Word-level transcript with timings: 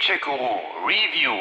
Gadget-Guru 0.00 0.86
Review. 0.86 1.36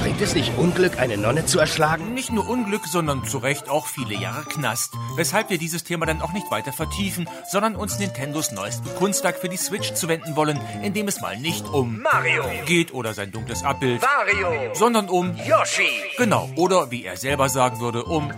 Bringt 0.00 0.20
es 0.20 0.34
nicht 0.34 0.58
Unglück, 0.58 0.98
eine 0.98 1.16
Nonne 1.16 1.46
zu 1.46 1.60
erschlagen? 1.60 2.14
Nicht 2.14 2.32
nur 2.32 2.48
Unglück, 2.48 2.84
sondern 2.86 3.24
zu 3.24 3.38
Recht 3.38 3.68
auch 3.68 3.86
viele 3.86 4.14
Jahre 4.14 4.44
Knast. 4.44 4.94
Weshalb 5.14 5.50
wir 5.50 5.58
dieses 5.58 5.84
Thema 5.84 6.04
dann 6.04 6.20
auch 6.20 6.32
nicht 6.32 6.50
weiter 6.50 6.72
vertiefen, 6.72 7.28
sondern 7.48 7.76
uns 7.76 7.98
Nintendos 8.00 8.50
neuestem 8.50 8.92
Kunstwerk 8.96 9.38
für 9.38 9.48
die 9.48 9.56
Switch 9.56 9.94
zuwenden 9.94 10.34
wollen, 10.34 10.60
in 10.82 10.92
dem 10.92 11.06
es 11.06 11.20
mal 11.20 11.38
nicht 11.38 11.68
um 11.68 12.00
Mario. 12.02 12.44
geht 12.66 12.92
oder 12.92 13.14
sein 13.14 13.30
dunkles 13.30 13.62
Abbild, 13.62 14.02
Wario. 14.02 14.74
sondern 14.74 15.08
um 15.08 15.36
Yoshi. 15.36 15.88
Genau, 16.18 16.50
oder 16.56 16.90
wie 16.90 17.04
er 17.04 17.16
selber 17.16 17.48
sagen 17.48 17.78
würde, 17.78 18.02
um 18.02 18.32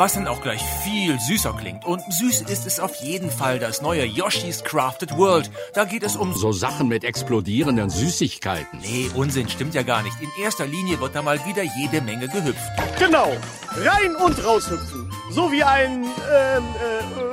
was 0.00 0.14
dann 0.14 0.26
auch 0.26 0.40
gleich 0.40 0.62
viel 0.82 1.20
süßer 1.20 1.52
klingt. 1.52 1.84
Und 1.84 2.00
süß 2.10 2.40
ist 2.40 2.66
es 2.66 2.80
auf 2.80 2.94
jeden 3.02 3.30
Fall 3.30 3.58
das 3.58 3.82
neue 3.82 4.06
Yoshi's 4.06 4.64
Crafted 4.64 5.14
World. 5.18 5.50
Da 5.74 5.84
geht 5.84 6.02
es 6.02 6.16
um 6.16 6.32
So 6.32 6.52
Sachen 6.52 6.88
mit 6.88 7.04
explodierenden 7.04 7.90
Süßigkeiten. 7.90 8.80
Nee, 8.80 9.10
Unsinn, 9.14 9.50
stimmt 9.50 9.74
ja 9.74 9.82
gar 9.82 10.02
nicht. 10.02 10.16
In 10.22 10.30
erster 10.42 10.66
Linie 10.66 10.98
wird 11.00 11.14
da 11.14 11.20
mal 11.20 11.38
wieder 11.44 11.62
jede 11.76 12.00
Menge 12.00 12.28
gehüpft. 12.28 12.62
Genau. 12.98 13.30
Rein 13.76 14.16
und 14.16 14.42
raushüpfen. 14.42 15.12
So 15.32 15.52
wie 15.52 15.62
ein 15.62 16.04
ähm, 16.04 16.64
äh, 16.64 17.29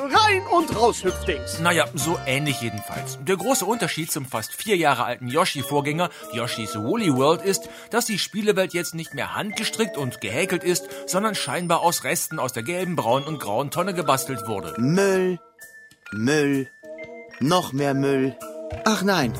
Und 0.58 0.76
Raushüpfdings. 0.76 1.60
Naja, 1.60 1.86
so 1.94 2.18
ähnlich 2.26 2.62
jedenfalls. 2.62 3.20
Der 3.22 3.38
große 3.38 3.64
Unterschied 3.64 4.12
zum 4.12 4.26
fast 4.26 4.52
vier 4.52 4.76
Jahre 4.76 5.04
alten 5.04 5.28
Yoshi-Vorgänger 5.28 6.10
Yoshi's 6.34 6.76
Woolly 6.76 7.16
World 7.16 7.44
ist, 7.44 7.70
dass 7.92 8.06
die 8.06 8.18
Spielewelt 8.18 8.74
jetzt 8.74 8.96
nicht 8.96 9.14
mehr 9.14 9.36
handgestrickt 9.36 9.98
und 9.98 10.20
gehäkelt 10.20 10.64
ist, 10.64 10.90
sondern 11.06 11.36
scheinbar 11.36 11.82
aus 11.82 12.04
Resten 12.04 12.40
aus 12.40 12.54
der 12.54 12.64
gelben, 12.64 12.96
braunen 12.96 13.28
und 13.28 13.40
grauen 13.40 13.70
Tonne 13.70 13.94
gebastelt 13.94 14.48
wurde. 14.48 14.74
Müll, 14.82 15.40
Müll, 16.12 16.72
noch 17.40 17.72
mehr 17.72 17.94
Müll. 17.94 18.36
Ach 18.84 19.04
nein, 19.04 19.34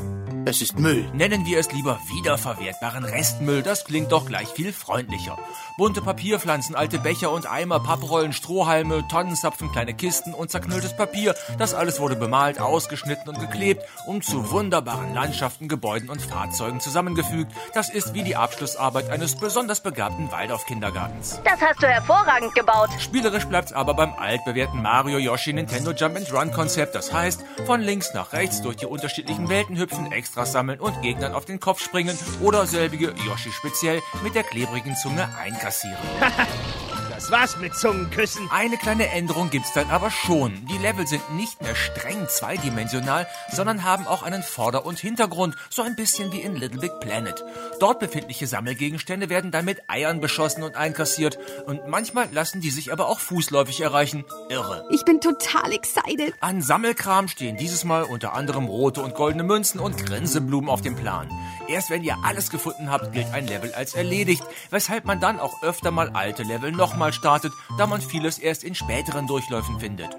es 0.48 0.62
ist 0.62 0.80
Müll. 0.80 1.10
Nennen 1.14 1.46
wir 1.46 1.60
es 1.60 1.72
lieber 1.72 2.00
wiederverwertbaren 2.08 3.04
Restmüll, 3.04 3.64
das 3.64 3.84
klingt 3.84 4.12
doch 4.12 4.26
gleich 4.26 4.48
viel 4.48 4.72
freundlicher. 4.72 5.38
Bunte 5.78 6.02
Papierpflanzen, 6.02 6.74
alte 6.76 7.00
Becher 7.00 7.32
und 7.32 7.46
Eimer, 7.46 7.80
Papprollen, 7.80 8.34
Strohhalme, 8.34 9.08
Tonnenzapfen, 9.10 9.72
kleine 9.72 9.94
Kisten 9.94 10.34
und 10.34 10.50
zerknülltes 10.50 10.96
Papier, 10.96 11.36
das 11.58 11.74
alles 11.74 12.00
wurde 12.00 12.16
bemalt, 12.16 12.60
ausgeschnitten 12.60 13.30
und 13.30 13.40
geklebt 13.40 13.84
und 14.06 14.24
zu 14.24 14.50
wunderbaren 14.50 15.14
Landschaften, 15.14 15.68
Gebäuden 15.68 16.10
und 16.10 16.22
Fahrzeugen 16.22 16.80
zusammengefügt. 16.80 17.52
Das 17.74 17.90
ist 17.90 18.14
wie 18.14 18.24
die 18.24 18.36
Abschlussarbeit 18.36 19.10
eines 19.10 19.36
besonders 19.36 19.82
begabten 19.82 20.32
Waldorf-Kindergartens. 20.32 21.42
Das 21.44 21.62
hast 21.62 21.84
du 21.84 21.88
hervorragend 21.88 22.56
gebaut. 22.56 22.90
Spielerisch 23.00 23.46
bleibt's 23.46 23.74
aber 23.74 23.94
beim 23.94 24.14
altbewährten 24.14 24.82
Mario 24.82 25.18
Yoshi 25.18 25.54
Nintendo 25.54 25.92
Jump 25.92 26.16
and 26.16 26.34
Run 26.34 26.52
Konzept. 26.52 26.96
Das 26.96 27.12
heißt, 27.14 27.44
von 27.66 27.82
links 27.82 28.14
nach 28.14 28.34
rechts 28.34 28.62
durch 28.62 28.78
die 28.78 28.86
unterschiedlichen 28.86 29.50
Welten 29.50 29.78
hüpfen, 29.78 30.12
Extras 30.38 30.52
sammeln 30.52 30.80
und 30.80 31.02
Gegnern 31.02 31.34
auf 31.34 31.46
den 31.46 31.60
Kopf 31.60 31.82
springen 31.82 32.16
oder 32.42 32.68
selbige 32.68 33.12
Yoshi 33.26 33.52
speziell 33.52 34.04
mit 34.24 34.36
der 34.36 34.44
klebrigen 34.44 34.96
Zunge 34.96 35.28
einkassieren. 35.36 35.98
Das 37.18 37.32
war's 37.32 37.58
mit 37.58 37.76
Zungenküssen. 37.76 38.48
Eine 38.52 38.78
kleine 38.78 39.10
Änderung 39.10 39.50
gibt's 39.50 39.74
dann 39.74 39.90
aber 39.90 40.12
schon. 40.12 40.68
Die 40.68 40.78
Level 40.78 41.08
sind 41.08 41.34
nicht 41.34 41.60
mehr 41.64 41.74
streng 41.74 42.28
zweidimensional, 42.30 43.26
sondern 43.52 43.84
haben 43.84 44.06
auch 44.06 44.22
einen 44.22 44.44
Vorder- 44.44 44.86
und 44.86 45.00
Hintergrund, 45.00 45.56
so 45.72 45.82
ein 45.82 45.96
bisschen 45.96 46.32
wie 46.32 46.42
in 46.42 46.56
Little 46.56 46.80
Big 46.80 47.00
Planet. 47.00 47.44
Dort 47.80 47.98
befindliche 47.98 48.46
Sammelgegenstände 48.46 49.30
werden 49.30 49.50
dann 49.50 49.66
mit 49.66 49.90
Eiern 49.90 50.22
beschossen 50.22 50.62
und 50.62 50.76
einkassiert 50.76 51.40
und 51.66 51.88
manchmal 51.88 52.32
lassen 52.32 52.62
die 52.62 52.70
sich 52.70 52.94
aber 52.94 53.08
auch 53.08 53.20
fußläufig 53.20 53.82
erreichen. 53.82 54.24
Irre. 54.50 54.86
Ich 54.92 55.04
bin 55.04 55.20
total 55.20 55.72
excited. 55.72 56.36
An 56.40 56.62
Sammelkram 56.62 57.30
stehen 57.30 57.58
dieses 57.58 57.84
Mal 57.84 58.04
unter 58.04 58.34
anderem 58.34 58.66
rote 58.66 59.02
und 59.02 59.16
goldene 59.16 59.44
Münzen 59.44 59.80
und 59.80 60.06
Grinseblumen 60.06 60.70
auf 60.70 60.82
dem 60.82 60.96
Plan. 60.96 61.32
Erst 61.68 61.90
wenn 61.90 62.04
ihr 62.04 62.18
alles 62.24 62.52
gefunden 62.52 62.92
habt, 62.92 63.12
gilt 63.12 63.34
ein 63.34 63.48
Level 63.48 63.74
als 63.74 63.96
erledigt, 63.96 64.44
weshalb 64.70 65.06
man 65.06 65.20
dann 65.20 65.40
auch 65.40 65.64
öfter 65.64 65.90
mal 65.90 66.12
alte 66.12 66.44
Level 66.44 66.72
nochmal 66.72 67.07
startet, 67.14 67.54
da 67.78 67.88
man 67.88 68.02
vieles 68.02 68.40
erst 68.40 68.64
in 68.64 68.76
späteren 68.76 69.28
Durchläufen 69.28 69.80
findet. 69.80 70.10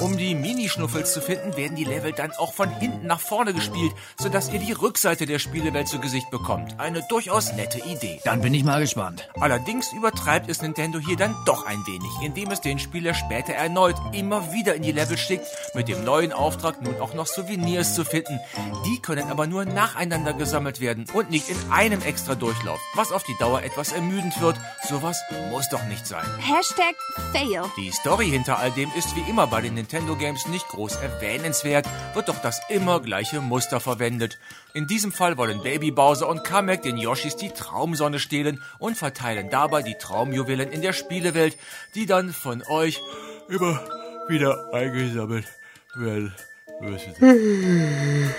Um 0.00 0.16
die 0.16 0.34
Minischnuffels 0.34 1.12
zu 1.12 1.20
finden, 1.20 1.56
werden 1.56 1.76
die 1.76 1.84
Level 1.84 2.12
dann 2.12 2.32
auch 2.32 2.52
von 2.52 2.68
hinten 2.68 3.06
nach 3.06 3.20
vorne 3.20 3.54
gespielt, 3.54 3.92
sodass 4.18 4.52
ihr 4.52 4.58
die 4.58 4.72
Rückseite 4.72 5.26
der 5.26 5.38
Spielewelt 5.38 5.88
zu 5.88 6.00
Gesicht 6.00 6.30
bekommt. 6.30 6.78
Eine 6.80 7.02
durchaus 7.08 7.52
nette 7.52 7.78
Idee. 7.78 8.20
Dann 8.24 8.40
bin 8.40 8.54
ich 8.54 8.64
mal 8.64 8.80
gespannt. 8.80 9.28
Allerdings 9.40 9.92
übertreibt 9.92 10.50
es 10.50 10.62
Nintendo 10.62 10.98
hier 10.98 11.16
dann 11.16 11.36
doch 11.46 11.64
ein 11.64 11.86
wenig, 11.86 12.10
indem 12.22 12.50
es 12.50 12.60
den 12.60 12.78
Spieler 12.78 13.14
später 13.14 13.52
erneut 13.52 13.96
immer 14.12 14.52
wieder 14.52 14.74
in 14.74 14.82
die 14.82 14.92
Level 14.92 15.16
schickt, 15.16 15.46
mit 15.74 15.88
dem 15.88 16.04
neuen 16.04 16.32
Auftrag 16.32 16.82
nun 16.82 17.00
auch 17.00 17.14
noch 17.14 17.26
Souvenirs 17.26 17.94
zu 17.94 18.04
finden. 18.04 18.40
Die 18.84 19.00
können 19.00 19.30
aber 19.30 19.46
nur 19.46 19.64
nacheinander 19.64 20.32
gesammelt 20.32 20.80
werden 20.80 21.06
und 21.12 21.30
nicht 21.30 21.48
in 21.48 21.56
einem 21.70 22.02
extra 22.02 22.34
Durchlauf, 22.34 22.80
was 22.94 23.12
auf 23.12 23.22
die 23.22 23.36
Dauer 23.38 23.62
etwas 23.62 23.92
ermüdend 23.92 24.40
wird. 24.40 24.56
Sowas 24.88 25.20
muss 25.50 25.68
doch 25.68 25.84
nicht 25.84 26.06
sein. 26.06 26.27
Hashtag 26.38 26.94
Fail. 27.32 27.62
Die 27.76 27.90
Story 27.90 28.28
hinter 28.28 28.58
all 28.58 28.70
dem 28.70 28.90
ist 28.96 29.14
wie 29.16 29.28
immer 29.28 29.46
bei 29.46 29.60
den 29.60 29.74
Nintendo 29.74 30.16
Games 30.16 30.46
nicht 30.48 30.66
groß 30.68 30.96
erwähnenswert, 30.96 31.86
wird 32.14 32.28
doch 32.28 32.40
das 32.40 32.60
immer 32.68 33.00
gleiche 33.00 33.40
Muster 33.40 33.80
verwendet. 33.80 34.38
In 34.74 34.86
diesem 34.86 35.12
Fall 35.12 35.36
wollen 35.36 35.62
Baby 35.62 35.90
Bowser 35.90 36.28
und 36.28 36.44
Kamek 36.44 36.82
den 36.82 36.96
Yoshis 36.96 37.36
die 37.36 37.50
Traumsonne 37.50 38.18
stehlen 38.18 38.62
und 38.78 38.96
verteilen 38.96 39.50
dabei 39.50 39.82
die 39.82 39.96
Traumjuwelen 39.96 40.70
in 40.70 40.82
der 40.82 40.92
Spielewelt, 40.92 41.56
die 41.94 42.06
dann 42.06 42.32
von 42.32 42.62
euch 42.68 43.00
immer 43.48 43.80
wieder 44.28 44.72
eingesammelt 44.72 45.46
werden 45.94 46.34
müssen. 46.80 47.14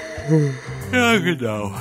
Ja, 0.92 1.18
genau. 1.18 1.72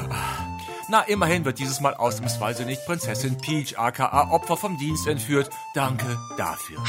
Na, 0.91 1.03
immerhin 1.03 1.45
wird 1.45 1.59
dieses 1.59 1.81
Mal 1.81 1.95
ausnahmsweise 1.95 2.65
nicht 2.65 2.85
Prinzessin 2.87 3.37
Peach 3.37 3.79
aka 3.79 4.31
Opfer 4.31 4.57
vom 4.57 4.79
Dienst 4.79 5.07
entführt. 5.07 5.51
Danke 5.75 6.19
dafür. 6.39 6.83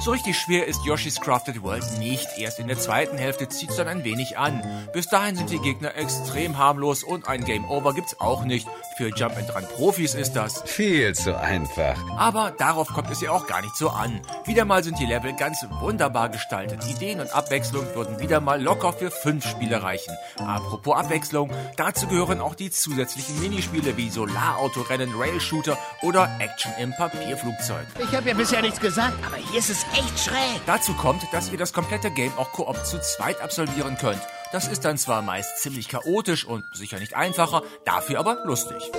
So 0.00 0.10
richtig 0.10 0.36
schwer 0.38 0.66
ist 0.66 0.84
Yoshi's 0.84 1.20
Crafted 1.20 1.62
World 1.62 1.84
nicht. 1.98 2.26
Erst 2.36 2.58
in 2.58 2.68
der 2.68 2.78
zweiten 2.78 3.16
Hälfte 3.16 3.48
zieht's 3.48 3.76
dann 3.76 3.88
ein 3.88 4.04
wenig 4.04 4.36
an. 4.36 4.62
Bis 4.92 5.06
dahin 5.08 5.36
sind 5.36 5.50
die 5.50 5.60
Gegner 5.60 5.94
extrem 5.94 6.58
harmlos 6.58 7.02
und 7.04 7.26
ein 7.26 7.44
Game 7.44 7.64
Over 7.70 7.94
gibt's 7.94 8.20
auch 8.20 8.44
nicht. 8.44 8.68
Für 8.96 9.08
Jump 9.08 9.36
and 9.36 9.54
Run 9.54 9.64
Profis 9.74 10.14
ist 10.14 10.34
das. 10.34 10.62
Viel 10.66 11.14
zu 11.14 11.38
einfach. 11.38 11.96
Aber 12.18 12.50
darauf 12.50 12.88
kommt 12.88 13.10
es 13.10 13.20
ja 13.20 13.30
auch 13.30 13.46
gar 13.46 13.62
nicht 13.62 13.76
so 13.76 13.88
an. 13.88 14.20
Wieder 14.44 14.64
mal 14.64 14.84
sind 14.84 14.98
die 14.98 15.06
Level 15.06 15.32
ganz 15.34 15.64
wunderbar 15.80 16.28
gestaltet. 16.28 16.84
Ideen 16.86 17.20
und 17.20 17.34
Abwechslung 17.34 17.86
würden 17.94 18.20
wieder 18.20 18.40
mal 18.40 18.62
locker 18.62 18.92
für 18.92 19.10
fünf 19.10 19.48
Spiele 19.48 19.82
reichen. 19.82 20.14
Apropos 20.38 20.96
Abwechslung, 20.96 21.50
dazu 21.76 22.06
gehören 22.08 22.40
auch 22.40 22.54
die 22.54 22.70
zusätzlichen 22.70 23.40
Minispiele 23.40 23.96
wie 23.96 24.10
Solarautorennen, 24.10 25.14
Rail-Shooter 25.16 25.78
oder 26.02 26.28
Action 26.40 26.72
im 26.78 26.92
Papierflugzeug. 26.92 27.86
Ich 28.00 28.14
habe 28.14 28.28
ja 28.28 28.34
bisher 28.34 28.60
nichts 28.60 28.80
gesagt, 28.80 29.14
aber 29.26 29.36
hier 29.36 29.58
ist 29.58 29.70
es 29.70 29.83
echt 29.92 30.18
schräg. 30.18 30.60
Dazu 30.66 30.94
kommt, 30.94 31.22
dass 31.32 31.50
ihr 31.50 31.58
das 31.58 31.72
komplette 31.72 32.10
Game 32.10 32.32
auch 32.36 32.52
Koop 32.52 32.84
zu 32.84 33.00
zweit 33.00 33.40
absolvieren 33.40 33.96
könnt. 33.98 34.22
Das 34.52 34.68
ist 34.68 34.84
dann 34.84 34.98
zwar 34.98 35.22
meist 35.22 35.58
ziemlich 35.58 35.88
chaotisch 35.88 36.44
und 36.44 36.64
sicher 36.74 36.98
nicht 36.98 37.14
einfacher, 37.14 37.62
dafür 37.84 38.20
aber 38.20 38.44
lustig. 38.44 38.90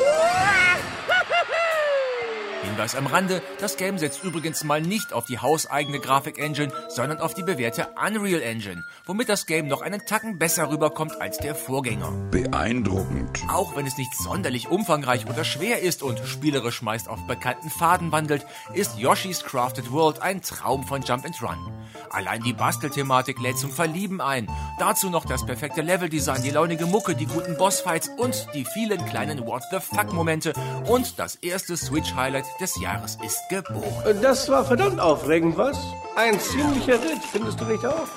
Hinweis 2.65 2.95
am 2.95 3.07
Rande, 3.07 3.41
das 3.59 3.77
Game 3.77 3.97
setzt 3.97 4.23
übrigens 4.23 4.63
mal 4.63 4.81
nicht 4.81 5.13
auf 5.13 5.25
die 5.25 5.39
hauseigene 5.39 5.99
Grafik-Engine, 5.99 6.73
sondern 6.89 7.19
auf 7.19 7.33
die 7.33 7.43
bewährte 7.43 7.87
Unreal 7.95 8.41
Engine, 8.41 8.83
womit 9.05 9.29
das 9.29 9.45
Game 9.45 9.67
noch 9.67 9.81
einen 9.81 10.05
Tacken 10.05 10.39
besser 10.39 10.69
rüberkommt 10.69 11.21
als 11.21 11.37
der 11.37 11.55
Vorgänger. 11.55 12.11
Beeindruckend. 12.31 13.39
Auch 13.49 13.75
wenn 13.75 13.85
es 13.85 13.97
nicht 13.97 14.13
sonderlich 14.15 14.67
umfangreich 14.67 15.27
oder 15.27 15.43
schwer 15.43 15.81
ist 15.81 16.03
und 16.03 16.19
spielerisch 16.25 16.81
meist 16.81 17.07
auf 17.07 17.25
bekannten 17.27 17.69
Faden 17.69 18.11
wandelt, 18.11 18.45
ist 18.73 18.97
Yoshi's 18.97 19.43
Crafted 19.43 19.91
World 19.91 20.21
ein 20.21 20.41
Traum 20.41 20.83
von 20.85 21.01
Jump 21.03 21.25
and 21.25 21.41
Run. 21.41 21.71
Allein 22.09 22.41
die 22.43 22.53
Bastelthematik 22.53 23.39
lädt 23.39 23.57
zum 23.57 23.71
Verlieben 23.71 24.21
ein. 24.21 24.49
Dazu 24.79 25.09
noch 25.09 25.25
das 25.25 25.45
perfekte 25.45 25.81
Leveldesign, 25.81 26.43
die 26.43 26.49
launige 26.49 26.85
Mucke, 26.85 27.15
die 27.15 27.25
guten 27.25 27.57
Bossfights 27.57 28.09
und 28.17 28.47
die 28.53 28.65
vielen 28.65 29.05
kleinen 29.05 29.45
What 29.45 29.63
the 29.71 29.79
fuck 29.79 30.11
Momente 30.13 30.53
und 30.87 31.19
das 31.19 31.35
erste 31.35 31.77
Switch-Highlight 31.77 32.45
des 32.59 32.79
Jahres 32.79 33.17
ist 33.23 33.41
geboren. 33.49 34.19
Das 34.21 34.49
war 34.49 34.65
verdammt 34.65 34.99
aufregend, 34.99 35.57
was? 35.57 35.77
Ein 36.15 36.39
ziemlicher 36.39 36.93
Ritt, 36.93 37.23
findest 37.31 37.59
du 37.59 37.65
nicht 37.65 37.85
auch? 37.85 38.07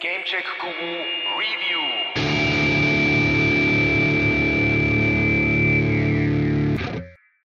Gamecheck 0.00 0.44
Guru 0.60 1.05